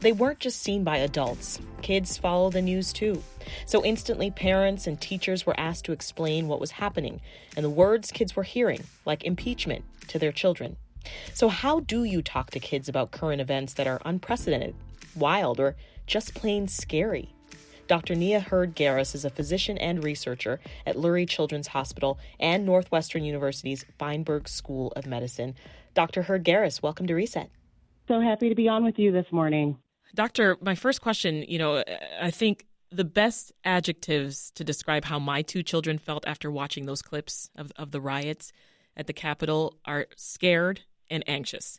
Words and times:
they 0.00 0.12
weren't 0.12 0.40
just 0.40 0.62
seen 0.62 0.84
by 0.84 0.98
adults. 0.98 1.58
Kids 1.82 2.18
follow 2.18 2.50
the 2.50 2.62
news 2.62 2.92
too. 2.92 3.22
So 3.64 3.84
instantly, 3.84 4.30
parents 4.30 4.86
and 4.86 5.00
teachers 5.00 5.46
were 5.46 5.58
asked 5.58 5.84
to 5.86 5.92
explain 5.92 6.48
what 6.48 6.60
was 6.60 6.72
happening 6.72 7.20
and 7.56 7.64
the 7.64 7.70
words 7.70 8.10
kids 8.10 8.36
were 8.36 8.42
hearing, 8.42 8.84
like 9.04 9.24
impeachment, 9.24 9.84
to 10.08 10.18
their 10.18 10.32
children. 10.32 10.76
So, 11.34 11.48
how 11.48 11.80
do 11.80 12.04
you 12.04 12.20
talk 12.22 12.50
to 12.50 12.60
kids 12.60 12.88
about 12.88 13.10
current 13.10 13.40
events 13.40 13.74
that 13.74 13.86
are 13.86 14.00
unprecedented, 14.04 14.74
wild, 15.14 15.60
or 15.60 15.76
just 16.06 16.34
plain 16.34 16.68
scary? 16.68 17.32
Dr. 17.86 18.16
Nia 18.16 18.40
Heard 18.40 18.74
Garris 18.74 19.14
is 19.14 19.24
a 19.24 19.30
physician 19.30 19.78
and 19.78 20.02
researcher 20.02 20.58
at 20.84 20.96
Lurie 20.96 21.28
Children's 21.28 21.68
Hospital 21.68 22.18
and 22.40 22.66
Northwestern 22.66 23.24
University's 23.24 23.84
Feinberg 23.96 24.48
School 24.48 24.92
of 24.96 25.06
Medicine. 25.06 25.54
Dr. 25.94 26.22
Heard 26.22 26.44
Garris, 26.44 26.82
welcome 26.82 27.06
to 27.06 27.14
Reset. 27.14 27.48
So 28.08 28.20
happy 28.20 28.48
to 28.48 28.56
be 28.56 28.68
on 28.68 28.84
with 28.84 28.98
you 28.98 29.12
this 29.12 29.26
morning. 29.30 29.78
Doctor, 30.16 30.56
my 30.62 30.74
first 30.74 31.02
question, 31.02 31.44
you 31.46 31.58
know, 31.58 31.84
I 32.20 32.30
think 32.30 32.66
the 32.90 33.04
best 33.04 33.52
adjectives 33.64 34.50
to 34.52 34.64
describe 34.64 35.04
how 35.04 35.18
my 35.18 35.42
two 35.42 35.62
children 35.62 35.98
felt 35.98 36.26
after 36.26 36.50
watching 36.50 36.86
those 36.86 37.02
clips 37.02 37.50
of, 37.54 37.70
of 37.76 37.90
the 37.90 38.00
riots 38.00 38.50
at 38.96 39.06
the 39.06 39.12
Capitol 39.12 39.76
are 39.84 40.06
scared 40.16 40.80
and 41.10 41.22
anxious. 41.28 41.78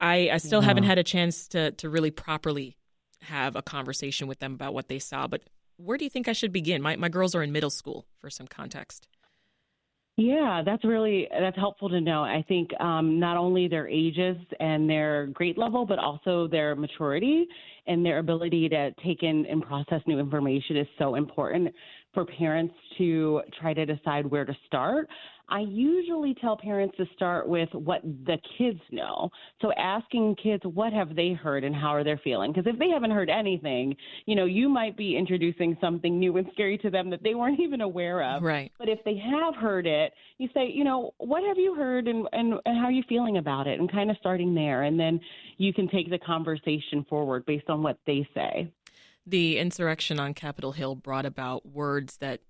I, 0.00 0.30
I 0.32 0.38
still 0.38 0.62
yeah. 0.62 0.68
haven't 0.68 0.84
had 0.84 0.96
a 0.96 1.04
chance 1.04 1.46
to, 1.48 1.72
to 1.72 1.90
really 1.90 2.10
properly 2.10 2.78
have 3.20 3.54
a 3.54 3.62
conversation 3.62 4.28
with 4.28 4.38
them 4.38 4.54
about 4.54 4.72
what 4.72 4.88
they 4.88 4.98
saw, 4.98 5.26
but 5.26 5.42
where 5.76 5.98
do 5.98 6.04
you 6.04 6.10
think 6.10 6.28
I 6.28 6.32
should 6.32 6.52
begin? 6.52 6.80
My, 6.80 6.96
my 6.96 7.10
girls 7.10 7.34
are 7.34 7.42
in 7.42 7.52
middle 7.52 7.70
school 7.70 8.06
for 8.18 8.30
some 8.30 8.46
context. 8.46 9.08
Yeah, 10.18 10.62
that's 10.64 10.82
really 10.82 11.28
that's 11.30 11.58
helpful 11.58 11.90
to 11.90 12.00
know. 12.00 12.22
I 12.22 12.42
think 12.48 12.70
um, 12.80 13.20
not 13.20 13.36
only 13.36 13.68
their 13.68 13.86
ages 13.86 14.38
and 14.60 14.88
their 14.88 15.26
grade 15.26 15.58
level, 15.58 15.84
but 15.84 15.98
also 15.98 16.48
their 16.48 16.74
maturity 16.74 17.46
and 17.86 18.04
their 18.04 18.18
ability 18.18 18.66
to 18.70 18.92
take 19.04 19.22
in 19.22 19.44
and 19.44 19.62
process 19.62 20.00
new 20.06 20.18
information 20.18 20.78
is 20.78 20.86
so 20.98 21.16
important 21.16 21.74
for 22.16 22.24
parents 22.24 22.74
to 22.96 23.42
try 23.60 23.74
to 23.74 23.84
decide 23.84 24.24
where 24.24 24.46
to 24.46 24.56
start. 24.66 25.06
I 25.50 25.60
usually 25.60 26.34
tell 26.40 26.56
parents 26.56 26.96
to 26.96 27.04
start 27.14 27.46
with 27.46 27.68
what 27.74 28.00
the 28.02 28.38
kids 28.56 28.80
know. 28.90 29.28
So 29.60 29.70
asking 29.74 30.36
kids 30.42 30.62
what 30.64 30.94
have 30.94 31.14
they 31.14 31.34
heard 31.34 31.62
and 31.62 31.74
how 31.74 31.88
are 31.88 32.02
they 32.02 32.18
feeling? 32.24 32.52
Because 32.52 32.66
if 32.66 32.78
they 32.78 32.88
haven't 32.88 33.10
heard 33.10 33.28
anything, 33.28 33.94
you 34.24 34.34
know, 34.34 34.46
you 34.46 34.70
might 34.70 34.96
be 34.96 35.14
introducing 35.14 35.76
something 35.78 36.18
new 36.18 36.38
and 36.38 36.48
scary 36.54 36.78
to 36.78 36.88
them 36.90 37.10
that 37.10 37.22
they 37.22 37.34
weren't 37.34 37.60
even 37.66 37.82
aware 37.82 38.22
of. 38.22 38.42
Right. 38.42 38.72
But 38.78 38.88
if 38.88 38.98
they 39.04 39.16
have 39.18 39.54
heard 39.54 39.86
it, 39.86 40.14
you 40.38 40.48
say, 40.54 40.70
you 40.72 40.84
know, 40.84 41.12
what 41.18 41.44
have 41.44 41.58
you 41.58 41.74
heard 41.74 42.08
and, 42.08 42.26
and, 42.32 42.54
and 42.64 42.78
how 42.78 42.86
are 42.86 42.92
you 42.92 43.04
feeling 43.06 43.36
about 43.36 43.66
it? 43.66 43.78
And 43.78 43.92
kind 43.92 44.10
of 44.10 44.16
starting 44.18 44.54
there. 44.54 44.84
And 44.84 44.98
then 44.98 45.20
you 45.58 45.74
can 45.74 45.86
take 45.86 46.08
the 46.08 46.18
conversation 46.18 47.04
forward 47.10 47.44
based 47.44 47.68
on 47.68 47.82
what 47.82 47.98
they 48.06 48.26
say. 48.34 48.72
The 49.26 49.58
insurrection 49.58 50.20
on 50.20 50.34
Capitol 50.34 50.72
Hill 50.72 50.94
brought 50.94 51.26
about 51.26 51.66
words 51.66 52.18
that, 52.18 52.40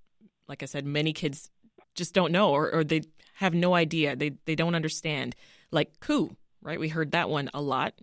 like 0.46 0.62
I 0.62 0.66
said, 0.66 0.84
many 0.84 1.12
kids 1.12 1.50
just 1.94 2.12
don't 2.12 2.30
know 2.30 2.50
or, 2.50 2.70
or 2.70 2.84
they 2.84 3.02
have 3.34 3.54
no 3.54 3.74
idea. 3.74 4.14
They 4.14 4.32
they 4.44 4.54
don't 4.54 4.74
understand. 4.74 5.34
Like 5.70 5.98
coup, 6.00 6.36
right? 6.62 6.78
We 6.78 6.88
heard 6.88 7.12
that 7.12 7.28
one 7.28 7.50
a 7.54 7.60
lot. 7.60 7.94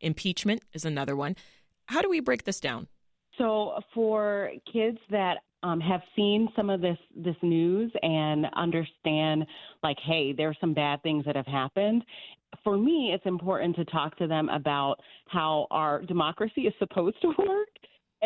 Impeachment 0.00 0.62
is 0.72 0.84
another 0.84 1.16
one. 1.16 1.36
How 1.86 2.02
do 2.02 2.10
we 2.10 2.20
break 2.20 2.44
this 2.44 2.60
down? 2.60 2.88
So 3.38 3.80
for 3.94 4.50
kids 4.72 4.98
that 5.10 5.38
um, 5.62 5.80
have 5.80 6.02
seen 6.14 6.48
some 6.56 6.70
of 6.70 6.80
this 6.80 6.98
this 7.14 7.36
news 7.42 7.92
and 8.02 8.46
understand, 8.54 9.46
like, 9.82 9.98
hey, 10.04 10.32
there 10.32 10.48
are 10.48 10.56
some 10.60 10.74
bad 10.74 11.02
things 11.02 11.24
that 11.24 11.36
have 11.36 11.46
happened. 11.46 12.04
For 12.62 12.76
me, 12.76 13.12
it's 13.14 13.26
important 13.26 13.76
to 13.76 13.84
talk 13.86 14.16
to 14.18 14.26
them 14.26 14.48
about 14.48 14.96
how 15.26 15.66
our 15.70 16.02
democracy 16.02 16.62
is 16.62 16.74
supposed 16.78 17.20
to 17.22 17.28
work 17.38 17.68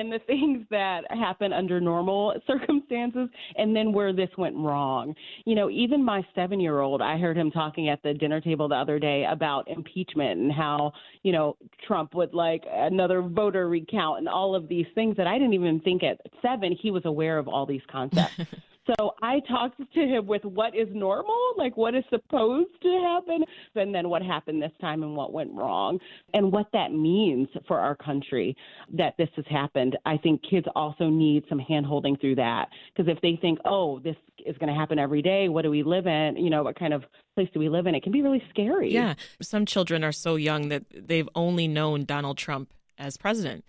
and 0.01 0.13
the 0.13 0.19
things 0.27 0.67
that 0.71 1.03
happen 1.11 1.53
under 1.53 1.81
normal 1.81 2.35
circumstances 2.47 3.29
and 3.57 3.75
then 3.75 3.93
where 3.93 4.13
this 4.13 4.31
went 4.37 4.57
wrong. 4.57 5.15
You 5.45 5.55
know, 5.55 5.71
even 5.71 6.05
my 6.05 6.27
seven 6.35 6.59
year 6.59 6.81
old, 6.81 7.01
I 7.03 7.19
heard 7.19 7.37
him 7.37 7.51
talking 7.51 7.89
at 7.89 8.03
the 8.03 8.15
dinner 8.15 8.41
table 8.41 8.69
the 8.69 8.75
other 8.75 8.99
day 8.99 9.27
about 9.31 9.69
impeachment 9.69 10.41
and 10.41 10.53
how, 10.53 10.93
you 11.23 11.33
know, 11.33 11.57
Trump 11.87 12.15
would 12.15 12.35
like 12.35 12.65
another 12.71 13.23
voter 13.23 13.69
recount 13.69 14.19
and 14.19 14.29
all 14.29 14.55
of 14.55 14.69
these 14.69 14.87
things 14.95 15.17
that 15.17 15.27
I 15.27 15.39
didn't 15.39 15.55
even 15.55 15.81
think 15.81 16.03
at 16.03 16.21
seven 16.43 16.77
he 16.81 16.91
was 16.91 17.05
aware 17.05 17.39
of 17.39 17.47
all 17.47 17.67
these 17.67 17.83
concepts. 17.91 18.41
So 18.87 19.15
I 19.23 19.41
talked 19.41 19.79
to 19.79 20.01
him 20.01 20.27
with 20.27 20.45
what 20.45 20.75
is 20.75 20.89
normal, 20.93 21.39
like 21.57 21.77
what 21.77 21.95
is 21.95 22.05
supposed 22.09 22.71
to 22.83 22.89
happen, 22.89 23.45
and 23.75 23.95
then 23.95 24.09
what 24.09 24.23
happened 24.23 24.63
this 24.63 24.73
time 24.81 25.03
and 25.03 25.15
what 25.15 25.33
went 25.33 25.53
wrong, 25.53 25.99
and 26.35 26.51
what 26.51 26.67
that 26.73 26.93
means 26.93 27.49
for 27.69 27.79
our 27.79 27.95
country 27.95 28.57
that 28.97 29.15
this 29.19 29.29
has 29.37 29.45
happened. 29.51 29.97
I 30.07 30.17
think 30.17 30.43
kids 30.49 30.67
also 30.75 31.09
need 31.09 31.45
some 31.49 31.61
handholding 31.61 32.21
through 32.21 32.37
that 32.37 32.69
because 32.95 33.11
if 33.11 33.21
they 33.21 33.39
think, 33.41 33.59
oh, 33.65 33.99
this 34.01 34.17
is 34.47 34.57
going 34.59 34.73
to 34.73 34.79
happen 34.79 34.99
every 34.99 35.23
day, 35.23 35.49
what 35.49 35.63
do 35.63 35.71
we 35.71 35.83
live 35.83 36.07
in? 36.07 36.37
You 36.37 36.51
know, 36.51 36.63
what 36.63 36.79
kind 36.79 36.95
of 36.95 37.05
place 37.35 37.49
do 37.53 37.61
we 37.61 37.69
live 37.69 37.87
in? 37.87 37.95
It 37.95 38.03
can 38.03 38.13
be 38.13 38.23
really 38.23 38.43
scary. 38.51 38.93
Yeah. 38.93 39.15
Some 39.43 39.67
children 39.67 40.03
are 40.03 40.13
so 40.13 40.37
young 40.37 40.69
that 40.69 40.85
they've 40.91 41.29
only 41.35 41.69
known 41.69 42.05
Donald 42.05 42.39
Trump 42.39 42.73
as 42.99 43.17
president 43.17 43.65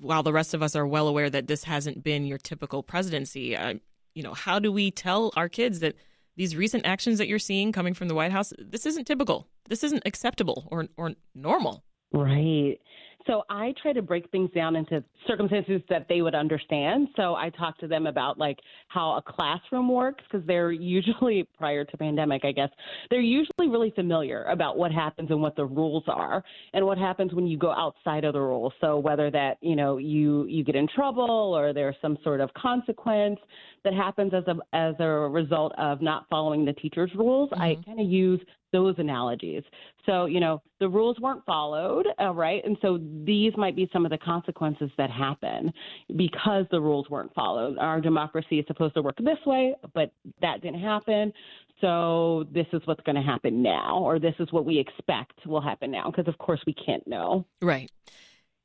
while 0.00 0.22
the 0.22 0.32
rest 0.32 0.54
of 0.54 0.62
us 0.62 0.74
are 0.74 0.86
well 0.86 1.08
aware 1.08 1.28
that 1.30 1.46
this 1.46 1.64
hasn't 1.64 2.02
been 2.02 2.24
your 2.24 2.38
typical 2.38 2.82
presidency, 2.82 3.54
uh, 3.54 3.74
you 4.14 4.22
know, 4.22 4.34
how 4.34 4.58
do 4.58 4.72
we 4.72 4.90
tell 4.90 5.32
our 5.36 5.48
kids 5.48 5.80
that 5.80 5.94
these 6.36 6.56
recent 6.56 6.86
actions 6.86 7.18
that 7.18 7.28
you're 7.28 7.38
seeing 7.38 7.72
coming 7.72 7.94
from 7.94 8.08
the 8.08 8.14
White 8.14 8.32
House, 8.32 8.52
this 8.58 8.86
isn't 8.86 9.06
typical. 9.06 9.48
This 9.68 9.84
isn't 9.84 10.02
acceptable 10.06 10.68
or 10.70 10.86
or 10.96 11.12
normal. 11.34 11.84
Right. 12.12 12.78
So 13.26 13.42
I 13.50 13.74
try 13.80 13.92
to 13.92 14.02
break 14.02 14.30
things 14.30 14.50
down 14.52 14.76
into 14.76 15.04
circumstances 15.26 15.82
that 15.88 16.06
they 16.08 16.22
would 16.22 16.34
understand. 16.34 17.08
So 17.16 17.34
I 17.34 17.50
talk 17.50 17.78
to 17.78 17.86
them 17.86 18.06
about 18.06 18.38
like 18.38 18.58
how 18.88 19.10
a 19.16 19.22
classroom 19.22 19.88
works 19.88 20.24
because 20.30 20.46
they're 20.46 20.72
usually 20.96 21.46
prior 21.56 21.84
to 21.84 21.96
pandemic, 21.96 22.44
I 22.44 22.52
guess, 22.52 22.70
they're 23.10 23.20
usually 23.20 23.68
really 23.68 23.92
familiar 23.94 24.44
about 24.44 24.78
what 24.78 24.90
happens 24.90 25.30
and 25.30 25.40
what 25.40 25.54
the 25.54 25.66
rules 25.66 26.04
are 26.08 26.42
and 26.72 26.84
what 26.84 26.98
happens 26.98 27.32
when 27.32 27.46
you 27.46 27.58
go 27.58 27.72
outside 27.72 28.24
of 28.24 28.32
the 28.32 28.40
rules. 28.40 28.72
So 28.80 28.98
whether 28.98 29.30
that, 29.30 29.58
you 29.60 29.76
know, 29.76 29.98
you 29.98 30.46
you 30.46 30.64
get 30.64 30.74
in 30.74 30.88
trouble 30.94 31.54
or 31.54 31.72
there's 31.72 31.96
some 32.00 32.16
sort 32.24 32.40
of 32.40 32.52
consequence 32.54 33.38
that 33.84 33.94
happens 33.94 34.32
as 34.34 34.44
a 34.46 34.56
as 34.76 34.94
a 34.98 35.06
result 35.06 35.72
of 35.78 36.02
not 36.02 36.26
following 36.28 36.64
the 36.64 36.72
teacher's 36.74 37.10
rules, 37.14 37.50
mm-hmm. 37.50 37.62
I 37.62 37.76
kind 37.84 38.00
of 38.00 38.06
use 38.06 38.40
those 38.72 38.94
analogies. 38.98 39.62
So, 40.06 40.26
you 40.26 40.38
know, 40.38 40.62
the 40.78 40.88
rules 40.88 41.18
weren't 41.20 41.44
followed, 41.44 42.06
uh, 42.20 42.32
right? 42.32 42.64
And 42.64 42.76
so 42.80 43.00
these 43.24 43.52
might 43.56 43.74
be 43.74 43.88
some 43.92 44.04
of 44.04 44.10
the 44.10 44.18
consequences 44.18 44.90
that 44.96 45.10
happen 45.10 45.72
because 46.16 46.66
the 46.70 46.80
rules 46.80 47.10
weren't 47.10 47.34
followed. 47.34 47.78
Our 47.78 48.00
democracy 48.00 48.58
is 48.60 48.66
supposed 48.68 48.94
to 48.94 49.02
work 49.02 49.16
this 49.18 49.38
way, 49.44 49.74
but 49.92 50.12
that 50.40 50.62
didn't 50.62 50.80
happen. 50.80 51.32
So 51.80 52.44
this 52.52 52.66
is 52.72 52.82
what's 52.84 53.02
going 53.02 53.16
to 53.16 53.22
happen 53.22 53.62
now, 53.62 53.98
or 53.98 54.18
this 54.18 54.34
is 54.38 54.52
what 54.52 54.64
we 54.64 54.78
expect 54.78 55.46
will 55.46 55.60
happen 55.60 55.90
now, 55.90 56.10
because 56.10 56.28
of 56.28 56.38
course 56.38 56.60
we 56.66 56.74
can't 56.74 57.06
know. 57.06 57.46
Right. 57.62 57.90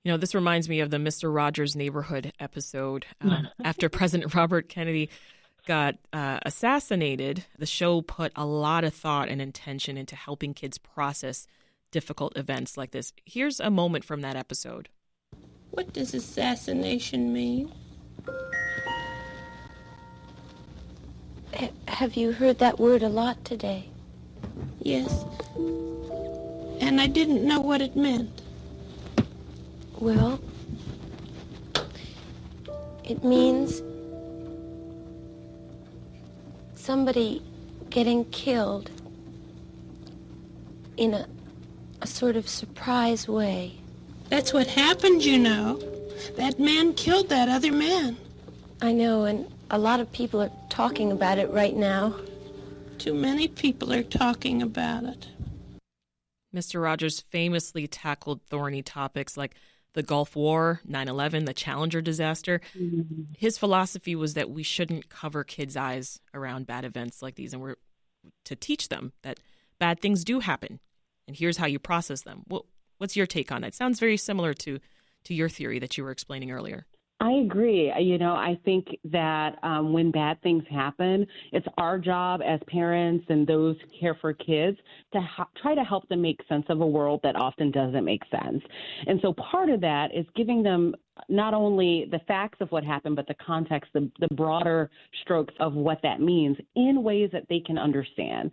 You 0.06 0.12
know, 0.12 0.18
this 0.18 0.36
reminds 0.36 0.70
me 0.70 0.82
of 0.82 0.92
the 0.92 0.98
Mr. 0.98 1.34
Rogers' 1.34 1.76
Neighborhood 1.76 2.32
episode 2.40 3.08
um, 3.22 3.48
after 3.64 3.90
President 3.90 4.36
Robert 4.36 4.70
Kennedy 4.70 5.10
got 5.66 5.96
uh, 6.14 6.38
assassinated, 6.44 7.46
the 7.58 7.66
show 7.66 8.04
put 8.04 8.32
a 8.36 8.46
lot 8.46 8.84
of 8.84 8.94
thought 8.94 9.30
and 9.30 9.42
intention 9.42 9.98
into 9.98 10.16
helping 10.16 10.54
kids 10.54 10.78
process 10.78 11.48
difficult 11.90 12.38
events 12.38 12.78
like 12.78 12.92
this. 12.92 13.14
Here's 13.26 13.60
a 13.60 13.72
moment 13.72 14.06
from 14.06 14.22
that 14.22 14.36
episode. 14.36 14.90
What 15.72 15.92
does 15.92 16.14
assassination 16.14 17.34
mean? 17.34 17.74
H- 21.54 21.72
have 21.88 22.16
you 22.16 22.32
heard 22.32 22.60
that 22.60 22.80
word 22.80 23.02
a 23.02 23.10
lot 23.10 23.44
today? 23.44 23.90
Yes. 24.80 25.26
And 26.80 27.02
I 27.02 27.08
didn't 27.08 27.44
know 27.44 27.60
what 27.60 27.82
it 27.82 27.96
meant. 27.96 28.44
Well, 30.00 30.40
it 33.04 33.24
means 33.24 33.82
somebody 36.76 37.42
getting 37.90 38.26
killed 38.26 38.92
in 40.98 41.14
a, 41.14 41.28
a 42.02 42.08
sort 42.08 42.36
of 42.36 42.48
surprise 42.48 43.28
way. 43.28 43.78
That's 44.30 44.54
what 44.54 44.68
happened, 44.68 45.24
you 45.24 45.38
know. 45.38 45.82
That 46.36 46.60
man 46.60 46.94
killed 46.94 47.30
that 47.30 47.50
other 47.50 47.72
man. 47.72 48.18
I 48.82 48.92
know, 48.92 49.24
and 49.24 49.48
A 49.72 49.80
lot 49.80 50.00
of 50.00 50.12
people 50.12 50.42
are 50.42 50.52
talking 50.70 51.12
about 51.12 51.40
it 51.40 51.50
right 51.50 51.76
now. 51.76 52.14
Too 53.00 53.14
many 53.14 53.48
people 53.48 53.92
are 53.92 54.04
talking 54.04 54.62
about 54.62 55.06
it. 55.06 55.28
Mr. 56.56 56.82
Rogers 56.82 57.20
famously 57.20 57.88
tackled 57.88 58.42
thorny 58.44 58.82
topics 58.82 59.36
like 59.36 59.56
the 59.96 60.04
Gulf 60.04 60.36
War, 60.36 60.82
9 60.86 61.08
11, 61.08 61.46
the 61.46 61.54
Challenger 61.54 62.02
disaster. 62.02 62.62
Mm-hmm. 62.78 63.24
His 63.36 63.58
philosophy 63.58 64.16
was 64.16 64.36
that 64.36 64.50
we 64.52 64.62
shouldn't 64.62 65.10
cover 65.10 65.44
kids' 65.44 65.76
eyes 65.76 66.20
around 66.34 66.68
bad 66.68 66.86
events 66.86 67.22
like 67.22 67.36
these, 67.36 67.54
and 67.54 67.62
we're 67.62 67.76
to 68.44 68.56
teach 68.56 68.90
them 68.90 69.14
that 69.24 69.40
bad 69.80 70.00
things 70.02 70.24
do 70.24 70.42
happen, 70.42 70.80
and 71.28 71.36
here's 71.36 71.58
how 71.58 71.66
you 71.66 71.80
process 71.80 72.22
them. 72.22 72.44
what's 72.98 73.16
your 73.16 73.26
take 73.26 73.52
on 73.52 73.64
it? 73.64 73.74
Sounds 73.74 74.00
very 74.00 74.18
similar 74.18 74.54
to 74.54 74.80
to 75.24 75.34
your 75.34 75.50
theory 75.50 75.80
that 75.80 75.98
you 75.98 76.04
were 76.04 76.12
explaining 76.12 76.52
earlier. 76.52 76.86
I 77.22 77.32
agree. 77.32 77.94
You 77.98 78.18
know, 78.18 78.34
I 78.34 78.60
think 78.66 78.88
that 79.06 79.58
um, 79.64 79.94
when 79.94 80.12
bad 80.12 80.42
things 80.42 80.64
happen, 80.70 81.26
it's 81.54 81.66
our 81.78 81.98
job 81.98 82.42
as 82.46 82.60
parents 82.68 83.26
and 83.30 83.48
those 83.48 83.78
who 83.82 84.00
care 84.00 84.16
for 84.20 84.34
kids 84.34 84.78
to 85.14 85.22
ha- 85.22 85.48
try 85.62 85.76
to 85.76 85.84
help 85.84 86.08
them 86.10 86.22
make 86.22 86.42
sense 86.50 86.66
of 86.68 86.82
a 86.82 86.86
world 86.86 87.22
that 87.24 87.38
often 87.38 87.72
doesn't 87.72 88.04
make 88.04 88.22
sense. 88.30 88.62
And 89.08 89.20
so 89.22 89.34
part 89.34 89.70
of 89.70 89.80
that 89.82 90.14
is 90.14 90.26
giving 90.36 90.62
them 90.62 90.94
not 91.30 91.54
only 91.54 92.08
the 92.12 92.20
facts 92.28 92.58
of 92.62 92.72
what 92.72 92.84
happened, 92.84 93.16
but 93.16 93.28
the 93.28 93.36
context, 93.36 93.92
the, 93.94 94.10
the 94.20 94.28
broader 94.36 94.90
strokes 95.22 95.54
of 95.60 95.74
what 95.74 96.00
that 96.04 96.20
means 96.22 96.58
in 96.76 97.04
ways 97.04 97.30
that 97.32 97.46
they 97.50 97.60
can 97.60 97.78
understand. 97.78 98.52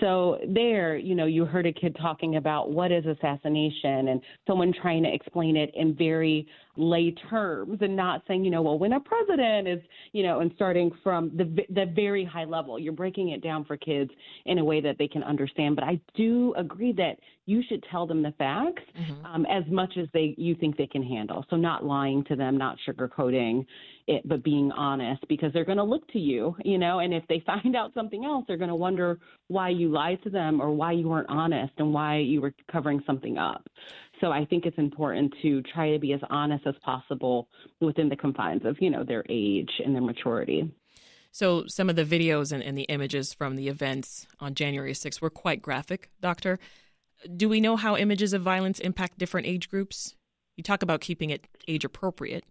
So, 0.00 0.38
there, 0.48 0.96
you 0.96 1.14
know, 1.14 1.26
you 1.26 1.44
heard 1.44 1.66
a 1.66 1.72
kid 1.72 1.96
talking 2.00 2.36
about 2.36 2.70
what 2.70 2.92
is 2.92 3.04
assassination 3.06 4.08
and 4.08 4.20
someone 4.46 4.72
trying 4.80 5.02
to 5.04 5.12
explain 5.12 5.56
it 5.56 5.70
in 5.74 5.94
very 5.94 6.46
lay 6.76 7.12
terms 7.30 7.78
and 7.80 7.94
not 7.94 8.22
saying, 8.26 8.44
you 8.44 8.50
know, 8.50 8.62
well, 8.62 8.78
when 8.78 8.94
a 8.94 9.00
president 9.00 9.68
is, 9.68 9.80
you 10.12 10.22
know, 10.24 10.40
and 10.40 10.50
starting 10.56 10.90
from 11.02 11.30
the, 11.36 11.44
the 11.70 11.86
very 11.94 12.24
high 12.24 12.44
level, 12.44 12.78
you're 12.78 12.92
breaking 12.92 13.28
it 13.30 13.42
down 13.42 13.64
for 13.64 13.76
kids 13.76 14.10
in 14.46 14.58
a 14.58 14.64
way 14.64 14.80
that 14.80 14.98
they 14.98 15.06
can 15.06 15.22
understand. 15.22 15.76
But 15.76 15.84
I 15.84 16.00
do 16.16 16.52
agree 16.56 16.92
that 16.92 17.18
you 17.46 17.62
should 17.68 17.84
tell 17.90 18.06
them 18.06 18.22
the 18.22 18.32
facts 18.32 18.82
mm-hmm. 18.98 19.26
um, 19.26 19.46
as 19.46 19.64
much 19.70 19.96
as 19.98 20.08
they 20.12 20.34
you 20.36 20.54
think 20.54 20.76
they 20.76 20.86
can 20.86 21.02
handle. 21.02 21.44
So 21.50 21.56
not 21.56 21.84
lying 21.84 22.03
to 22.28 22.36
them, 22.36 22.56
not 22.56 22.76
sugarcoating 22.86 23.64
it, 24.06 24.26
but 24.28 24.44
being 24.44 24.70
honest 24.72 25.22
because 25.28 25.52
they're 25.52 25.64
going 25.64 25.78
to 25.78 25.84
look 25.84 26.06
to 26.08 26.18
you, 26.18 26.54
you 26.64 26.78
know. 26.78 26.98
And 26.98 27.14
if 27.14 27.24
they 27.28 27.40
find 27.46 27.74
out 27.76 27.92
something 27.94 28.24
else, 28.24 28.44
they're 28.46 28.56
going 28.56 28.68
to 28.68 28.74
wonder 28.74 29.18
why 29.48 29.70
you 29.70 29.90
lied 29.90 30.22
to 30.24 30.30
them 30.30 30.60
or 30.60 30.72
why 30.72 30.92
you 30.92 31.08
weren't 31.08 31.28
honest 31.28 31.72
and 31.78 31.92
why 31.92 32.18
you 32.18 32.40
were 32.40 32.54
covering 32.70 33.02
something 33.06 33.38
up. 33.38 33.66
So 34.20 34.30
I 34.30 34.44
think 34.44 34.64
it's 34.64 34.78
important 34.78 35.34
to 35.42 35.62
try 35.62 35.92
to 35.92 35.98
be 35.98 36.12
as 36.12 36.20
honest 36.30 36.66
as 36.66 36.74
possible 36.84 37.48
within 37.80 38.08
the 38.08 38.16
confines 38.16 38.64
of 38.64 38.76
you 38.80 38.90
know 38.90 39.04
their 39.04 39.24
age 39.28 39.70
and 39.84 39.94
their 39.94 40.02
maturity. 40.02 40.70
So 41.32 41.64
some 41.66 41.90
of 41.90 41.96
the 41.96 42.04
videos 42.04 42.52
and, 42.52 42.62
and 42.62 42.78
the 42.78 42.84
images 42.84 43.34
from 43.34 43.56
the 43.56 43.66
events 43.68 44.26
on 44.38 44.54
January 44.54 44.92
6th 44.92 45.20
were 45.20 45.30
quite 45.30 45.60
graphic, 45.60 46.10
Doctor 46.20 46.60
do 47.36 47.48
we 47.48 47.60
know 47.60 47.76
how 47.76 47.96
images 47.96 48.32
of 48.32 48.42
violence 48.42 48.78
impact 48.78 49.18
different 49.18 49.46
age 49.46 49.70
groups? 49.70 50.14
You 50.56 50.62
talk 50.64 50.82
about 50.82 51.00
keeping 51.00 51.30
it 51.30 51.46
age 51.68 51.84
appropriate. 51.84 52.44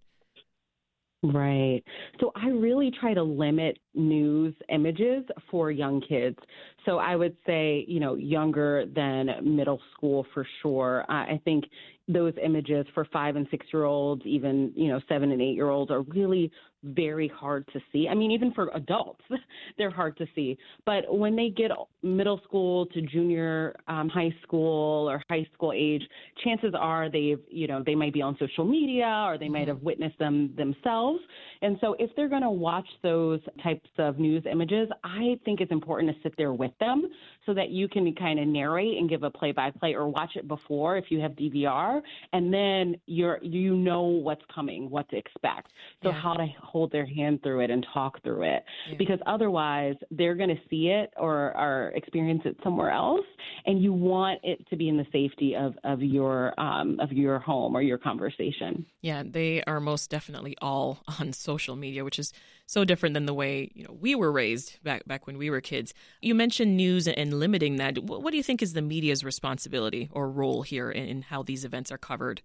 Right. 1.26 1.82
So 2.20 2.34
I 2.36 2.48
really 2.48 2.92
try 3.00 3.14
to 3.14 3.24
limit 3.24 3.80
news 3.94 4.54
images 4.68 5.24
for 5.50 5.72
young 5.72 6.02
kids. 6.02 6.38
So 6.86 6.98
I 6.98 7.16
would 7.16 7.38
say, 7.46 7.86
you 7.88 8.02
know, 8.02 8.16
younger 8.16 8.86
than 8.94 9.30
middle 9.42 9.80
school 9.94 10.26
for 10.34 10.46
sure. 10.62 11.06
I 11.10 11.40
think 11.46 11.64
those 12.08 12.34
images 12.44 12.86
for 12.94 13.06
five 13.06 13.36
and 13.36 13.48
six 13.50 13.66
year 13.72 13.86
olds, 13.86 14.24
even, 14.26 14.74
you 14.76 14.90
know, 14.90 15.00
seven 15.08 15.32
and 15.32 15.42
eight 15.42 15.56
year 15.56 15.70
olds 15.70 15.90
are 15.92 16.02
really 16.02 16.52
very 16.84 17.30
hard 17.30 17.66
to 17.72 17.80
see. 17.92 18.08
I 18.10 18.14
mean, 18.14 18.32
even 18.32 18.52
for 18.52 18.70
adults, 18.76 19.22
they're 19.78 19.90
hard 19.90 20.18
to 20.18 20.28
see. 20.36 20.58
But 20.86 21.06
when 21.08 21.36
they 21.36 21.50
get 21.50 21.72
middle 22.02 22.42
school 22.44 22.88
to 22.88 23.02
junior 23.02 23.76
um, 23.88 24.10
high 24.10 24.36
school 24.44 25.10
or 25.10 25.24
high 25.30 25.48
school 25.54 25.72
age, 25.74 26.04
chances 26.44 26.74
are 26.78 27.10
they've, 27.10 27.40
you 27.50 27.68
know, 27.68 27.82
they 27.86 27.96
might 27.96 28.14
be 28.14 28.22
on 28.22 28.38
social 28.38 28.66
media 28.66 29.26
or 29.26 29.38
they 29.38 29.48
might 29.48 29.68
have 29.70 29.82
witnessed 29.82 30.20
them 30.20 30.54
themselves. 30.58 31.20
And 31.62 31.78
so 31.80 31.96
if 32.00 32.12
they're 32.18 32.28
going 32.28 32.42
to 32.42 32.50
watch 32.50 32.88
those 33.02 33.40
types 33.64 33.90
of 33.98 34.20
news 34.20 34.44
images, 34.52 34.90
I 35.04 35.40
think 35.46 35.62
it's 35.62 35.72
important 35.72 36.14
to 36.14 36.22
sit 36.22 36.34
there 36.38 36.52
with 36.52 36.72
them 36.82 37.08
so 37.46 37.54
that 37.54 37.70
you 37.70 37.88
can 37.88 38.14
kind 38.16 38.40
of 38.40 38.48
narrate 38.48 38.98
and 38.98 39.10
give 39.10 39.24
a 39.24 39.30
play 39.30 39.54
by 39.54 39.72
play 39.72 39.94
or 39.94 40.10
watch 40.10 40.32
it 40.36 40.50
before 40.50 40.98
if 40.98 41.06
you 41.10 41.22
have 41.22 41.32
DVR 41.32 41.93
and 42.32 42.54
then 42.54 42.96
you're 43.06 43.40
you 43.42 43.76
know 43.76 44.02
what's 44.02 44.42
coming, 44.54 44.90
what 44.90 45.10
to 45.10 45.18
expect. 45.18 45.70
So 46.02 46.10
yeah. 46.10 46.22
how 46.22 46.34
to 46.34 46.46
hold 46.62 46.92
their 46.92 47.06
hand 47.06 47.42
through 47.44 47.62
it 47.62 47.70
and 47.70 47.86
talk 47.94 48.22
through 48.24 48.44
it. 48.44 48.64
Yeah. 48.90 48.98
Because 48.98 49.20
otherwise 49.26 49.96
they're 50.12 50.36
going 50.36 50.50
to 50.50 50.62
see 50.70 50.88
it 50.88 51.14
or, 51.18 51.56
or 51.58 51.92
experience 51.96 52.42
it 52.46 52.58
somewhere 52.64 52.92
else 52.92 53.26
and 53.66 53.82
you 53.82 53.94
want 53.94 54.40
it 54.44 54.68
to 54.70 54.76
be 54.76 54.90
in 54.90 54.98
the 54.98 55.06
safety 55.12 55.56
of 55.56 55.76
of 55.84 56.02
your 56.02 56.60
um, 56.60 57.00
of 57.00 57.12
your 57.12 57.40
home 57.40 57.76
or 57.76 57.82
your 57.82 57.98
conversation. 57.98 58.86
Yeah, 59.02 59.24
they 59.26 59.64
are 59.64 59.80
most 59.80 60.10
definitely 60.10 60.56
all 60.62 61.04
on 61.20 61.34
social 61.34 61.76
media, 61.76 62.04
which 62.04 62.20
is 62.20 62.34
so 62.66 62.86
different 62.86 63.14
than 63.14 63.26
the 63.26 63.34
way 63.34 63.72
you 63.74 63.84
know 63.84 63.96
we 64.00 64.16
were 64.16 64.32
raised 64.32 64.82
back 64.84 65.06
back 65.06 65.28
when 65.28 65.38
we 65.38 65.50
were 65.50 65.62
kids. 65.62 65.94
You 66.22 66.36
mentioned 66.36 66.78
news 66.78 67.08
and 67.08 67.34
limiting 67.40 67.78
that. 67.78 68.00
What, 68.00 68.32
do 68.32 68.38
you 68.38 68.44
think 68.44 68.62
is 68.62 68.74
the 68.74 68.82
media's 68.82 69.24
responsibility 69.24 70.10
or 70.12 70.30
role 70.30 70.64
here 70.64 70.90
in, 70.90 71.08
in 71.08 71.22
how 71.24 71.44
these 71.44 71.66
events 71.66 71.83
are 71.92 71.98
covered 71.98 72.42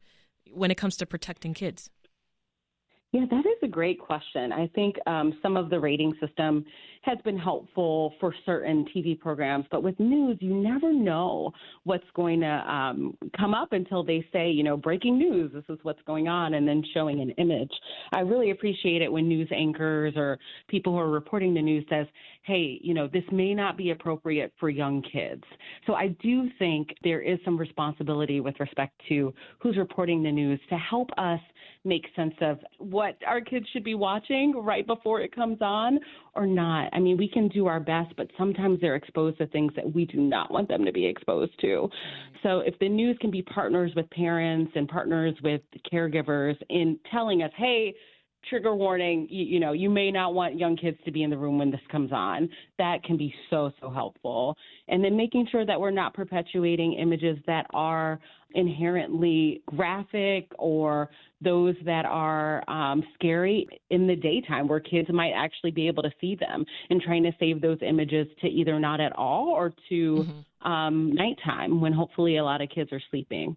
when 0.52 0.70
it 0.70 0.76
comes 0.76 0.96
to 0.98 1.06
protecting 1.06 1.54
kids? 1.54 1.90
Yeah, 3.12 3.24
that 3.30 3.46
is 3.46 3.56
a 3.62 3.68
great 3.68 3.98
question. 3.98 4.52
I 4.52 4.66
think 4.74 4.96
um, 5.06 5.38
some 5.42 5.56
of 5.56 5.70
the 5.70 5.80
rating 5.80 6.12
system 6.20 6.64
has 7.02 7.18
been 7.24 7.38
helpful 7.38 8.14
for 8.20 8.34
certain 8.44 8.84
TV 8.94 9.18
programs, 9.18 9.66
but 9.70 9.82
with 9.82 9.98
news, 9.98 10.38
you 10.40 10.54
never 10.54 10.92
know 10.92 11.52
what's 11.84 12.04
going 12.14 12.40
to 12.40 12.46
um, 12.46 13.16
come 13.36 13.54
up 13.54 13.72
until 13.72 14.02
they 14.02 14.26
say, 14.32 14.50
you 14.50 14.62
know, 14.62 14.76
breaking 14.76 15.18
news, 15.18 15.50
this 15.52 15.64
is 15.68 15.78
what's 15.82 16.02
going 16.06 16.28
on, 16.28 16.54
and 16.54 16.66
then 16.66 16.82
showing 16.94 17.20
an 17.20 17.30
image. 17.32 17.72
I 18.12 18.20
really 18.20 18.50
appreciate 18.50 19.02
it 19.02 19.10
when 19.10 19.28
news 19.28 19.48
anchors 19.54 20.14
or 20.16 20.38
people 20.68 20.92
who 20.92 20.98
are 20.98 21.10
reporting 21.10 21.54
the 21.54 21.62
news 21.62 21.84
says, 21.88 22.06
hey, 22.42 22.78
you 22.82 22.94
know, 22.94 23.08
this 23.08 23.24
may 23.30 23.54
not 23.54 23.76
be 23.76 23.90
appropriate 23.90 24.52
for 24.58 24.70
young 24.70 25.02
kids. 25.12 25.44
So 25.86 25.94
I 25.94 26.08
do 26.22 26.48
think 26.58 26.94
there 27.02 27.20
is 27.20 27.38
some 27.44 27.58
responsibility 27.58 28.40
with 28.40 28.58
respect 28.58 29.00
to 29.08 29.34
who's 29.60 29.76
reporting 29.76 30.22
the 30.22 30.32
news 30.32 30.60
to 30.70 30.76
help 30.76 31.10
us 31.18 31.40
make 31.84 32.06
sense 32.16 32.34
of 32.40 32.58
what 32.78 33.16
our 33.26 33.40
kids 33.40 33.66
should 33.72 33.84
be 33.84 33.94
watching 33.94 34.54
right 34.56 34.86
before 34.86 35.20
it 35.20 35.34
comes 35.34 35.58
on 35.60 35.98
or 36.34 36.46
not. 36.46 36.87
I 36.92 36.98
mean, 36.98 37.16
we 37.16 37.28
can 37.28 37.48
do 37.48 37.66
our 37.66 37.80
best, 37.80 38.14
but 38.16 38.28
sometimes 38.36 38.80
they're 38.80 38.96
exposed 38.96 39.38
to 39.38 39.46
things 39.46 39.72
that 39.76 39.92
we 39.92 40.04
do 40.04 40.18
not 40.18 40.50
want 40.50 40.68
them 40.68 40.84
to 40.84 40.92
be 40.92 41.06
exposed 41.06 41.52
to. 41.60 41.88
So 42.42 42.60
if 42.60 42.78
the 42.78 42.88
news 42.88 43.16
can 43.20 43.30
be 43.30 43.42
partners 43.42 43.92
with 43.94 44.08
parents 44.10 44.72
and 44.74 44.88
partners 44.88 45.34
with 45.42 45.62
caregivers 45.92 46.56
in 46.68 46.98
telling 47.10 47.42
us, 47.42 47.52
hey, 47.56 47.94
trigger 48.48 48.74
warning 48.74 49.26
you, 49.30 49.44
you, 49.44 49.60
know 49.60 49.72
you 49.72 49.90
may 49.90 50.10
not 50.10 50.34
want 50.34 50.58
young 50.58 50.76
kids 50.76 50.98
to 51.04 51.10
be 51.10 51.22
in 51.22 51.30
the 51.30 51.38
room 51.38 51.58
when 51.58 51.70
this 51.70 51.80
comes 51.90 52.12
on. 52.12 52.48
That 52.78 53.02
can 53.04 53.16
be 53.16 53.34
so 53.50 53.70
so 53.80 53.90
helpful. 53.90 54.56
And 54.88 55.02
then 55.02 55.16
making 55.16 55.48
sure 55.50 55.66
that 55.66 55.80
we're 55.80 55.90
not 55.90 56.14
perpetuating 56.14 56.94
images 56.94 57.38
that 57.46 57.66
are 57.74 58.18
inherently 58.54 59.62
graphic 59.66 60.50
or 60.58 61.10
those 61.40 61.74
that 61.84 62.06
are 62.06 62.68
um, 62.68 63.02
scary 63.14 63.66
in 63.90 64.06
the 64.06 64.16
daytime 64.16 64.66
where 64.66 64.80
kids 64.80 65.08
might 65.12 65.32
actually 65.32 65.70
be 65.70 65.86
able 65.86 66.02
to 66.02 66.10
see 66.20 66.34
them 66.34 66.64
and 66.90 67.00
trying 67.02 67.22
to 67.22 67.32
save 67.38 67.60
those 67.60 67.78
images 67.86 68.26
to 68.40 68.48
either 68.48 68.80
not 68.80 69.00
at 69.00 69.12
all 69.16 69.48
or 69.48 69.74
to 69.88 70.26
mm-hmm. 70.26 70.68
um, 70.68 71.12
nighttime 71.12 71.80
when 71.80 71.92
hopefully 71.92 72.38
a 72.38 72.44
lot 72.44 72.62
of 72.62 72.70
kids 72.70 72.90
are 72.92 73.02
sleeping 73.10 73.54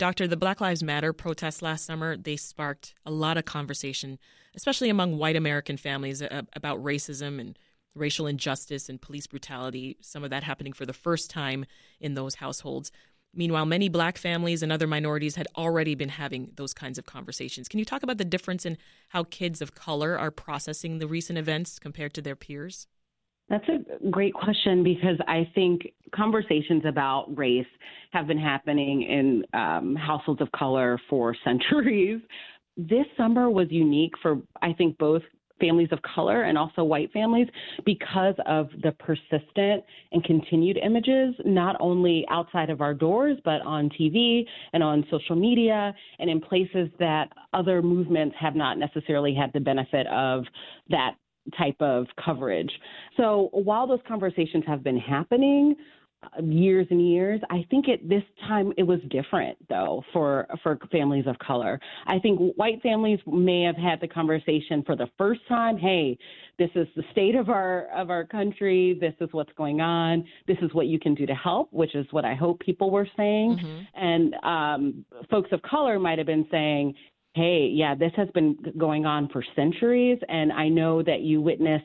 Doctor, 0.00 0.26
the 0.26 0.34
Black 0.34 0.62
Lives 0.62 0.82
Matter 0.82 1.12
protests 1.12 1.60
last 1.60 1.84
summer, 1.84 2.16
they 2.16 2.34
sparked 2.34 2.94
a 3.04 3.10
lot 3.10 3.36
of 3.36 3.44
conversation, 3.44 4.18
especially 4.54 4.88
among 4.88 5.18
white 5.18 5.36
American 5.36 5.76
families, 5.76 6.22
uh, 6.22 6.40
about 6.56 6.82
racism 6.82 7.38
and 7.38 7.58
racial 7.94 8.26
injustice 8.26 8.88
and 8.88 9.02
police 9.02 9.26
brutality, 9.26 9.98
some 10.00 10.24
of 10.24 10.30
that 10.30 10.42
happening 10.42 10.72
for 10.72 10.86
the 10.86 10.94
first 10.94 11.28
time 11.28 11.66
in 12.00 12.14
those 12.14 12.36
households. 12.36 12.90
Meanwhile, 13.34 13.66
many 13.66 13.90
black 13.90 14.16
families 14.16 14.62
and 14.62 14.72
other 14.72 14.86
minorities 14.86 15.36
had 15.36 15.48
already 15.54 15.94
been 15.94 16.08
having 16.08 16.52
those 16.56 16.72
kinds 16.72 16.96
of 16.96 17.04
conversations. 17.04 17.68
Can 17.68 17.78
you 17.78 17.84
talk 17.84 18.02
about 18.02 18.16
the 18.16 18.24
difference 18.24 18.64
in 18.64 18.78
how 19.08 19.24
kids 19.24 19.60
of 19.60 19.74
color 19.74 20.18
are 20.18 20.30
processing 20.30 20.98
the 20.98 21.08
recent 21.08 21.38
events 21.38 21.78
compared 21.78 22.14
to 22.14 22.22
their 22.22 22.36
peers? 22.36 22.86
That's 23.50 23.68
a 23.68 24.08
great 24.10 24.32
question 24.32 24.84
because 24.84 25.16
I 25.26 25.50
think 25.56 25.92
conversations 26.14 26.84
about 26.86 27.36
race 27.36 27.66
have 28.12 28.28
been 28.28 28.38
happening 28.38 29.02
in 29.02 29.44
um, 29.58 29.96
households 29.96 30.40
of 30.40 30.50
color 30.52 30.98
for 31.10 31.36
centuries. 31.44 32.20
This 32.76 33.06
summer 33.16 33.50
was 33.50 33.66
unique 33.70 34.12
for, 34.22 34.38
I 34.62 34.72
think, 34.72 34.96
both 34.98 35.22
families 35.58 35.88
of 35.92 35.98
color 36.02 36.44
and 36.44 36.56
also 36.56 36.82
white 36.82 37.12
families 37.12 37.46
because 37.84 38.34
of 38.46 38.68
the 38.82 38.92
persistent 38.92 39.84
and 40.12 40.24
continued 40.24 40.78
images, 40.78 41.34
not 41.44 41.76
only 41.80 42.24
outside 42.30 42.70
of 42.70 42.80
our 42.80 42.94
doors, 42.94 43.36
but 43.44 43.60
on 43.62 43.90
TV 43.90 44.44
and 44.72 44.82
on 44.82 45.04
social 45.10 45.36
media 45.36 45.92
and 46.18 46.30
in 46.30 46.40
places 46.40 46.88
that 46.98 47.26
other 47.52 47.82
movements 47.82 48.34
have 48.40 48.54
not 48.54 48.78
necessarily 48.78 49.34
had 49.34 49.52
the 49.52 49.60
benefit 49.60 50.06
of 50.06 50.44
that 50.88 51.16
type 51.50 51.80
of 51.80 52.06
coverage. 52.24 52.70
So 53.16 53.48
while 53.52 53.86
those 53.86 54.00
conversations 54.06 54.64
have 54.66 54.82
been 54.82 54.98
happening, 54.98 55.76
years 56.42 56.86
and 56.90 57.10
years. 57.10 57.40
I 57.50 57.64
think 57.70 57.88
at 57.88 58.06
this 58.08 58.22
time 58.46 58.72
it 58.76 58.82
was 58.82 59.00
different 59.10 59.56
though 59.68 60.04
for 60.12 60.46
for 60.62 60.78
families 60.92 61.26
of 61.26 61.38
color. 61.38 61.80
I 62.06 62.18
think 62.18 62.54
white 62.56 62.80
families 62.82 63.18
may 63.26 63.62
have 63.62 63.76
had 63.76 64.00
the 64.00 64.08
conversation 64.08 64.82
for 64.84 64.96
the 64.96 65.08
first 65.18 65.40
time, 65.48 65.78
hey, 65.78 66.18
this 66.58 66.70
is 66.74 66.86
the 66.94 67.02
state 67.12 67.34
of 67.34 67.48
our 67.48 67.88
of 67.94 68.10
our 68.10 68.24
country, 68.24 68.98
this 69.00 69.14
is 69.20 69.28
what's 69.32 69.52
going 69.56 69.80
on, 69.80 70.24
this 70.46 70.58
is 70.62 70.72
what 70.74 70.86
you 70.86 70.98
can 70.98 71.14
do 71.14 71.26
to 71.26 71.34
help, 71.34 71.72
which 71.72 71.94
is 71.94 72.06
what 72.10 72.24
I 72.24 72.34
hope 72.34 72.60
people 72.60 72.90
were 72.90 73.08
saying. 73.16 73.58
Mm-hmm. 73.58 74.04
And 74.04 74.34
um, 74.44 75.04
folks 75.30 75.48
of 75.52 75.62
color 75.62 75.98
might 75.98 76.18
have 76.18 76.26
been 76.26 76.46
saying, 76.50 76.94
hey, 77.34 77.70
yeah, 77.72 77.94
this 77.94 78.12
has 78.16 78.28
been 78.30 78.56
going 78.76 79.06
on 79.06 79.28
for 79.28 79.44
centuries 79.54 80.18
and 80.28 80.52
I 80.52 80.68
know 80.68 81.02
that 81.02 81.20
you 81.20 81.40
witnessed 81.40 81.84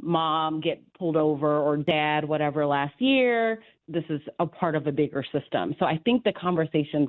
mom 0.00 0.60
get 0.60 0.80
pulled 0.94 1.16
over 1.16 1.58
or 1.58 1.76
dad, 1.76 2.24
whatever, 2.24 2.66
last 2.66 2.94
year. 2.98 3.62
This 3.88 4.04
is 4.08 4.20
a 4.38 4.46
part 4.46 4.74
of 4.74 4.86
a 4.86 4.92
bigger 4.92 5.24
system. 5.32 5.74
So 5.78 5.86
I 5.86 5.98
think 6.04 6.24
the 6.24 6.32
conversations, 6.32 7.08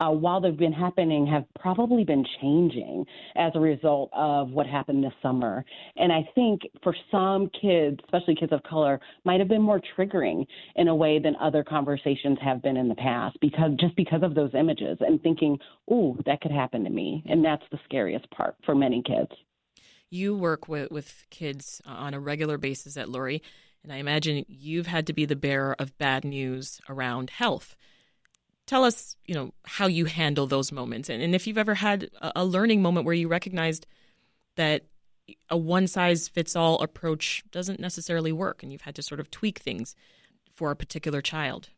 uh, 0.00 0.10
while 0.10 0.40
they've 0.40 0.56
been 0.56 0.72
happening, 0.72 1.26
have 1.26 1.44
probably 1.58 2.04
been 2.04 2.24
changing 2.40 3.04
as 3.36 3.52
a 3.54 3.60
result 3.60 4.10
of 4.12 4.50
what 4.50 4.66
happened 4.66 5.02
this 5.02 5.12
summer. 5.22 5.64
And 5.96 6.12
I 6.12 6.28
think 6.34 6.62
for 6.82 6.94
some 7.10 7.50
kids, 7.60 7.98
especially 8.04 8.34
kids 8.34 8.52
of 8.52 8.62
color, 8.62 9.00
might 9.24 9.40
have 9.40 9.48
been 9.48 9.62
more 9.62 9.80
triggering 9.96 10.46
in 10.76 10.88
a 10.88 10.94
way 10.94 11.18
than 11.18 11.36
other 11.40 11.62
conversations 11.62 12.38
have 12.42 12.62
been 12.62 12.76
in 12.76 12.88
the 12.88 12.94
past 12.96 13.36
because 13.40 13.72
just 13.78 13.96
because 13.96 14.22
of 14.22 14.34
those 14.34 14.50
images 14.54 14.98
and 15.00 15.22
thinking, 15.22 15.58
"Ooh, 15.90 16.18
that 16.26 16.40
could 16.40 16.52
happen 16.52 16.84
to 16.84 16.90
me," 16.90 17.22
and 17.26 17.44
that's 17.44 17.64
the 17.70 17.78
scariest 17.84 18.28
part 18.30 18.56
for 18.64 18.74
many 18.74 19.02
kids 19.02 19.32
you 20.10 20.36
work 20.36 20.68
with, 20.68 20.92
with 20.92 21.26
kids 21.30 21.82
on 21.84 22.14
a 22.14 22.20
regular 22.20 22.56
basis 22.56 22.96
at 22.96 23.08
Lurie, 23.08 23.40
and 23.82 23.92
I 23.92 23.96
imagine 23.96 24.44
you've 24.48 24.86
had 24.86 25.06
to 25.08 25.12
be 25.12 25.24
the 25.24 25.36
bearer 25.36 25.74
of 25.78 25.98
bad 25.98 26.24
news 26.24 26.80
around 26.88 27.30
health. 27.30 27.76
Tell 28.66 28.84
us, 28.84 29.16
you 29.26 29.34
know, 29.34 29.52
how 29.64 29.86
you 29.86 30.06
handle 30.06 30.46
those 30.46 30.72
moments, 30.72 31.08
and, 31.10 31.22
and 31.22 31.34
if 31.34 31.46
you've 31.46 31.58
ever 31.58 31.74
had 31.74 32.10
a, 32.20 32.44
learning 32.44 32.80
moment 32.80 33.04
where 33.04 33.14
you 33.14 33.28
recognized 33.28 33.86
that 34.56 34.84
a 35.50 35.56
one 35.56 35.86
size 35.86 36.28
fits 36.28 36.56
all 36.56 36.80
approach 36.80 37.44
doesn't 37.50 37.78
necessarily 37.78 38.32
work, 38.32 38.62
and 38.62 38.72
you've 38.72 38.82
had 38.82 38.94
to 38.94 39.02
sort 39.02 39.20
of 39.20 39.30
tweak 39.30 39.58
things 39.58 39.94
for 40.50 40.70
a 40.70 40.76
particular 40.76 41.20
child. 41.20 41.70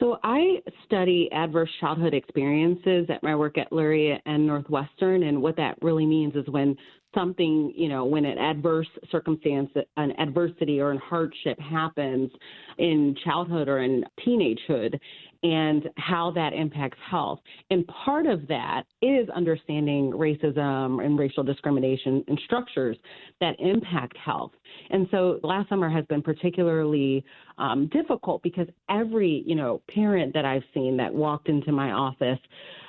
So 0.00 0.18
I 0.22 0.62
study 0.84 1.28
adverse 1.32 1.70
childhood 1.80 2.14
experiences 2.14 3.06
at 3.08 3.20
my 3.22 3.34
work 3.34 3.58
at 3.58 3.70
Lurie 3.70 4.18
and 4.26 4.46
Northwestern, 4.46 5.24
and 5.24 5.42
what 5.42 5.56
that 5.56 5.76
really 5.82 6.06
means 6.06 6.34
is 6.36 6.48
when 6.48 6.76
something, 7.14 7.72
you 7.74 7.88
know, 7.88 8.04
when 8.04 8.24
an 8.24 8.38
adverse 8.38 8.86
circumstance, 9.10 9.70
an 9.96 10.12
adversity 10.20 10.78
or 10.80 10.90
an 10.90 10.98
hardship 10.98 11.58
happens 11.58 12.30
in 12.78 13.16
childhood 13.24 13.68
or 13.68 13.82
in 13.82 14.04
teenagehood, 14.26 14.98
and 15.42 15.88
how 15.96 16.30
that 16.32 16.52
impacts 16.52 16.98
health. 17.08 17.40
And 17.70 17.86
part 17.86 18.26
of 18.26 18.46
that 18.48 18.84
is 19.02 19.28
understanding 19.30 20.10
racism 20.12 21.04
and 21.04 21.18
racial 21.18 21.44
discrimination 21.44 22.24
and 22.28 22.40
structures 22.44 22.96
that 23.40 23.54
impact 23.60 24.16
health. 24.16 24.52
And 24.90 25.06
so 25.10 25.40
last 25.42 25.68
summer 25.68 25.88
has 25.88 26.04
been 26.06 26.22
particularly 26.22 27.24
um, 27.58 27.88
difficult 27.92 28.42
because 28.42 28.66
every, 28.88 29.42
you 29.46 29.54
know, 29.54 29.82
parent 29.92 30.34
that 30.34 30.44
I've 30.44 30.64
seen 30.74 30.96
that 30.98 31.12
walked 31.12 31.48
into 31.48 31.72
my 31.72 31.92
office 31.92 32.38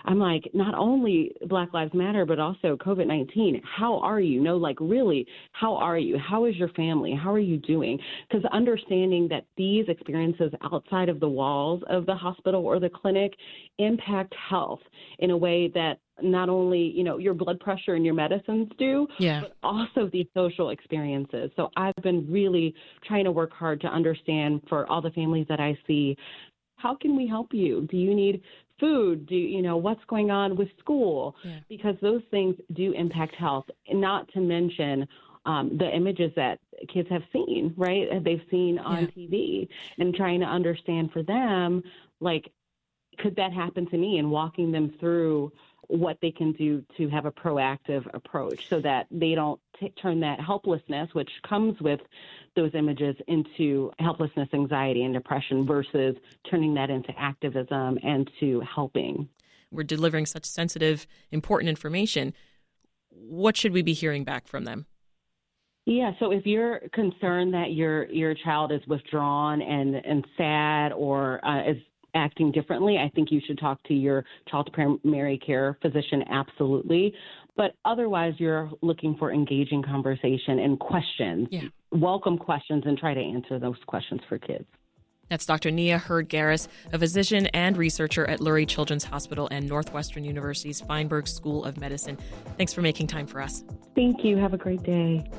I'm 0.06 0.20
like, 0.20 0.50
not 0.54 0.74
only 0.76 1.34
Black 1.48 1.74
Lives 1.74 1.94
Matter, 1.94 2.26
but 2.26 2.40
also 2.40 2.78
COVID 2.78 3.08
19. 3.08 3.62
How 3.64 4.00
are 4.00 4.20
you? 4.20 4.42
No, 4.42 4.58
like, 4.58 4.78
really, 4.80 5.26
how 5.52 5.76
are 5.76 5.98
you? 5.98 6.18
How 6.18 6.46
is 6.46 6.56
your 6.56 6.70
family? 6.70 7.14
How 7.14 7.32
are 7.32 7.40
you 7.40 7.58
doing? 7.58 8.00
Because 8.28 8.44
understanding 8.52 9.28
that 9.30 9.46
these 9.58 9.86
experiences 9.88 10.52
outside 10.64 11.10
of 11.10 11.20
the 11.20 11.30
walls 11.30 11.82
of 11.90 12.06
the 12.06 12.16
hospital 12.16 12.66
or 12.66 12.80
the 12.80 12.90
clinic 12.90 13.34
impact 13.78 14.34
health 14.50 14.82
in 15.20 15.32
a 15.32 15.38
way 15.38 15.68
that 15.74 16.00
not 16.22 16.50
only 16.50 16.80
you 16.80 17.04
know 17.04 17.18
your 17.18 17.34
blood 17.34 17.60
pressure 17.60 17.96
and 17.96 18.06
your 18.06 18.14
medicines 18.14 18.68
do 18.78 19.08
yeah. 19.20 19.42
but 19.42 19.56
also 19.64 20.10
these 20.12 20.28
social 20.34 20.70
experiences 20.70 21.52
so 21.56 21.70
i've 21.76 21.96
been 22.04 22.30
really 22.32 22.74
trying 23.06 23.24
to 23.24 23.32
work 23.32 23.52
hard 23.52 23.80
to 23.82 23.88
understand 23.88 24.62
for 24.68 24.88
all 24.88 25.02
the 25.02 25.12
families 25.12 25.46
that 25.50 25.60
i 25.60 25.78
see 25.88 26.16
how 26.76 26.96
can 26.96 27.16
we 27.16 27.28
help 27.28 27.54
you 27.54 27.88
do 27.90 27.98
you 27.98 28.14
need 28.14 28.42
food 28.80 29.26
do 29.26 29.36
you 29.36 29.62
know 29.62 29.78
what's 29.78 30.04
going 30.06 30.32
on 30.32 30.56
with 30.56 30.70
school 30.80 31.36
yeah. 31.44 31.60
because 31.68 31.96
those 32.02 32.22
things 32.32 32.56
do 32.74 32.92
impact 32.94 33.36
health 33.36 33.66
not 33.92 34.28
to 34.34 34.40
mention 34.40 35.08
um, 35.46 35.78
the 35.78 35.90
images 35.96 36.32
that 36.36 36.60
kids 36.94 37.08
have 37.10 37.24
seen 37.32 37.74
right 37.78 38.24
they've 38.24 38.46
seen 38.50 38.80
on 38.80 39.02
yeah. 39.02 39.28
tv 39.28 39.68
and 39.98 40.14
trying 40.16 40.40
to 40.40 40.46
understand 40.46 41.12
for 41.12 41.24
them 41.24 41.84
like 42.20 42.52
could 43.20 43.36
that 43.36 43.54
happen 43.54 43.90
to 43.90 43.98
me 43.98 44.18
and 44.18 44.30
walking 44.30 44.72
them 44.72 44.94
through 45.00 45.52
what 45.90 46.18
they 46.22 46.32
can 46.32 46.52
do 46.54 46.84
to 46.98 47.10
have 47.10 47.26
a 47.26 47.32
proactive 47.32 48.06
approach 48.14 48.70
so 48.70 48.80
that 48.80 49.08
they 49.10 49.34
don't 49.34 49.60
t- 49.80 49.92
turn 50.02 50.20
that 50.20 50.40
helplessness, 50.40 51.10
which 51.14 51.32
comes 51.48 51.82
with 51.82 52.00
those 52.56 52.72
images, 52.76 53.16
into 53.28 53.92
helplessness, 53.98 54.48
anxiety, 54.54 55.04
and 55.04 55.14
depression 55.14 55.66
versus 55.66 56.16
turning 56.50 56.76
that 56.76 56.92
into 56.92 57.12
activism 57.18 57.98
and 58.04 58.30
to 58.40 58.62
helping. 58.62 59.28
We're 59.72 59.84
delivering 59.84 60.28
such 60.28 60.46
sensitive, 60.46 61.08
important 61.32 61.70
information. 61.70 62.34
What 63.10 63.58
should 63.58 63.74
we 63.74 63.82
be 63.82 63.94
hearing 63.94 64.24
back 64.24 64.48
from 64.48 64.66
them? 64.66 64.86
Yeah, 65.86 66.12
so 66.20 66.32
if 66.32 66.46
you're 66.46 66.82
concerned 66.94 67.56
that 67.56 67.72
your 67.72 68.06
your 68.12 68.36
child 68.36 68.72
is 68.72 68.82
withdrawn 68.86 69.60
and 69.62 69.96
and 69.96 70.26
sad 70.38 70.94
or 70.94 71.44
uh, 71.44 71.72
is 71.72 71.78
acting 72.14 72.52
differently, 72.52 72.98
I 72.98 73.10
think 73.16 73.32
you 73.32 73.42
should 73.46 73.60
talk 73.60 73.82
to 73.84 73.94
your 73.94 74.24
child 74.50 74.70
primary 74.74 75.38
care 75.38 75.78
physician, 75.82 76.24
absolutely. 76.30 77.14
But 77.56 77.76
otherwise, 77.86 78.34
you're 78.38 78.70
looking 78.82 79.16
for 79.18 79.32
engaging 79.32 79.84
conversation 79.84 80.60
and 80.60 80.80
questions. 80.80 81.48
Yeah. 81.52 81.64
Welcome 81.92 82.38
questions 82.38 82.84
and 82.86 82.98
try 82.98 83.14
to 83.14 83.20
answer 83.20 83.60
those 83.60 83.78
questions 83.86 84.22
for 84.30 84.38
kids. 84.38 84.66
That's 85.30 85.46
Dr. 85.46 85.70
Nia 85.70 86.00
Heard 86.00 86.28
Garris, 86.28 86.68
a 86.92 86.98
physician 86.98 87.48
and 87.48 87.78
researcher 87.78 88.26
at 88.26 88.40
Lurie 88.40 88.68
Children's 88.68 89.04
Hospital 89.04 89.48
and 89.52 89.68
Northwestern 89.68 90.24
University's 90.24 90.82
Feinberg 90.82 91.28
School 91.28 91.64
of 91.66 91.78
Medicine. 91.78 92.18
Thanks 92.58 92.74
for 92.74 92.82
making 92.82 93.08
time 93.08 93.28
for 93.28 93.40
us. 93.40 93.64
Thank 93.96 94.24
you. 94.24 94.38
Have 94.38 94.54
a 94.54 94.58
great 94.58 94.82
day. 94.82 95.30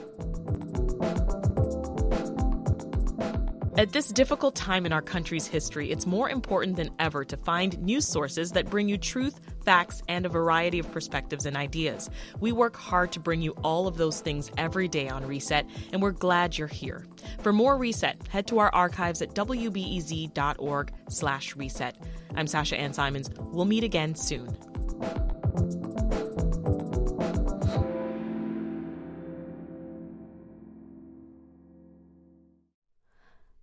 At 3.80 3.92
this 3.92 4.12
difficult 4.12 4.54
time 4.54 4.84
in 4.84 4.92
our 4.92 5.00
country's 5.00 5.46
history, 5.46 5.90
it's 5.90 6.04
more 6.04 6.28
important 6.28 6.76
than 6.76 6.90
ever 6.98 7.24
to 7.24 7.36
find 7.38 7.80
news 7.80 8.06
sources 8.06 8.52
that 8.52 8.68
bring 8.68 8.90
you 8.90 8.98
truth, 8.98 9.40
facts, 9.64 10.02
and 10.06 10.26
a 10.26 10.28
variety 10.28 10.78
of 10.78 10.92
perspectives 10.92 11.46
and 11.46 11.56
ideas. 11.56 12.10
We 12.40 12.52
work 12.52 12.76
hard 12.76 13.10
to 13.12 13.20
bring 13.20 13.40
you 13.40 13.52
all 13.64 13.86
of 13.86 13.96
those 13.96 14.20
things 14.20 14.52
every 14.58 14.86
day 14.86 15.08
on 15.08 15.26
Reset, 15.26 15.64
and 15.94 16.02
we're 16.02 16.10
glad 16.10 16.58
you're 16.58 16.68
here. 16.68 17.06
For 17.38 17.54
more 17.54 17.78
Reset, 17.78 18.18
head 18.28 18.46
to 18.48 18.58
our 18.58 18.68
archives 18.74 19.22
at 19.22 19.34
wbez.org/reset. 19.34 21.96
I'm 22.34 22.46
Sasha 22.46 22.78
Ann 22.78 22.92
Simons. 22.92 23.30
We'll 23.38 23.64
meet 23.64 23.82
again 23.82 24.14
soon. 24.14 24.54